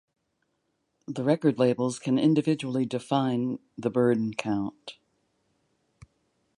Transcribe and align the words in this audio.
The 1.07 1.23
record 1.23 1.59
labels 1.59 1.99
can 1.99 2.17
individually 2.17 2.87
define 2.87 3.59
the 3.77 3.91
burn 3.91 4.33
count. 4.33 4.95